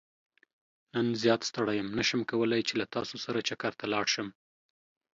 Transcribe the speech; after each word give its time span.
نن 0.93 1.07
زيات 1.21 1.41
ستړى 1.49 1.73
يم 1.79 1.89
نه 1.97 2.03
شم 2.09 2.21
کولاي 2.31 2.61
چې 2.67 2.73
له 2.79 2.85
تاسو 2.95 3.15
سره 3.25 3.45
چکرته 3.49 3.83
لاړ 3.93 4.05
شم. 4.13 4.27